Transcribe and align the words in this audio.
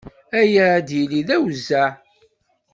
Aya 0.39 0.63
ad 0.77 0.89
yili 0.97 1.21
d 1.27 1.29
awezzeɛ. 1.35 1.87